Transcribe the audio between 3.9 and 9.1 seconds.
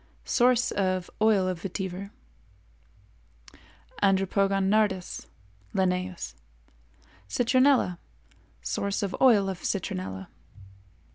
Andropogon nardus L.—Citronella. Source